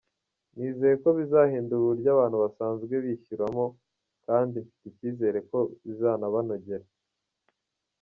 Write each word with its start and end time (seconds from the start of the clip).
Nizeye 0.55 0.95
ko 1.03 1.09
bizahindura 1.17 1.81
uburyo 1.81 2.07
abantu 2.15 2.37
basanzwe 2.43 2.93
bishyuramo 3.05 3.65
kandi 4.25 4.57
mfite 4.65 4.83
icyizere 4.91 5.39
ko 5.49 5.59
bizabanogera. 5.85 6.85